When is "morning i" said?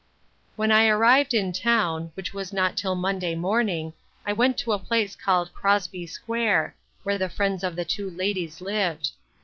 3.35-4.33